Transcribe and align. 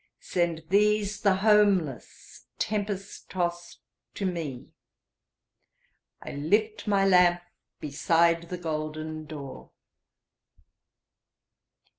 Send 0.19 0.63
these, 0.69 1.21
the 1.21 1.35
homeless, 1.45 2.47
tempest 2.57 3.29
tost 3.29 3.81
to 4.15 4.25
me,I 4.25 6.31
lift 6.31 6.87
my 6.87 7.05
lamp 7.05 7.41
beside 7.79 8.49
the 8.49 8.57
golden 8.57 9.25
door!" 9.25 9.69